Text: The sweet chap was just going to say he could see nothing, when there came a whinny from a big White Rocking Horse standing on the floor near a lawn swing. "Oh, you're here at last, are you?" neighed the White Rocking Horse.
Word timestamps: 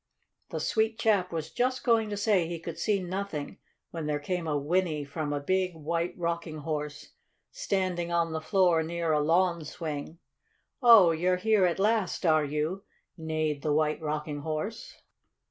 The 0.49 0.59
sweet 0.59 0.97
chap 0.97 1.31
was 1.31 1.51
just 1.51 1.83
going 1.83 2.09
to 2.09 2.17
say 2.17 2.47
he 2.47 2.57
could 2.57 2.79
see 2.79 2.99
nothing, 3.03 3.59
when 3.91 4.07
there 4.07 4.17
came 4.17 4.47
a 4.47 4.57
whinny 4.57 5.03
from 5.05 5.31
a 5.31 5.39
big 5.39 5.75
White 5.75 6.17
Rocking 6.17 6.57
Horse 6.57 7.11
standing 7.51 8.11
on 8.11 8.31
the 8.33 8.41
floor 8.41 8.81
near 8.81 9.11
a 9.11 9.19
lawn 9.21 9.63
swing. 9.63 10.17
"Oh, 10.81 11.11
you're 11.11 11.37
here 11.37 11.65
at 11.67 11.77
last, 11.77 12.25
are 12.25 12.43
you?" 12.43 12.83
neighed 13.15 13.61
the 13.61 13.73
White 13.73 14.01
Rocking 14.01 14.39
Horse. 14.39 15.03